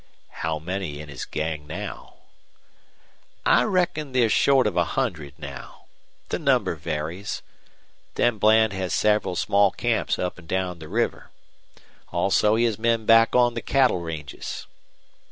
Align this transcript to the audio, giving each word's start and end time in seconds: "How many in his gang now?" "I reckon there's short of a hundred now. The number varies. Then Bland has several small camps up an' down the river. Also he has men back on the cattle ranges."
"How 0.31 0.57
many 0.57 0.99
in 0.99 1.09
his 1.09 1.25
gang 1.25 1.67
now?" 1.67 2.15
"I 3.45 3.65
reckon 3.65 4.13
there's 4.13 4.31
short 4.31 4.65
of 4.65 4.75
a 4.75 4.83
hundred 4.97 5.35
now. 5.37 5.85
The 6.29 6.39
number 6.39 6.73
varies. 6.73 7.43
Then 8.15 8.39
Bland 8.39 8.73
has 8.73 8.95
several 8.95 9.35
small 9.35 9.69
camps 9.69 10.17
up 10.17 10.39
an' 10.39 10.47
down 10.47 10.79
the 10.79 10.89
river. 10.89 11.29
Also 12.11 12.55
he 12.55 12.63
has 12.63 12.79
men 12.79 13.05
back 13.05 13.35
on 13.35 13.53
the 13.53 13.61
cattle 13.61 13.99
ranges." 13.99 14.65